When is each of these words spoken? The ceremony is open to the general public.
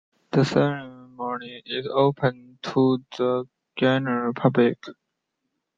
The 0.31 0.43
ceremony 0.43 1.61
is 1.63 1.85
open 1.85 2.57
to 2.63 3.03
the 3.19 3.45
general 3.77 4.33
public. 4.33 4.83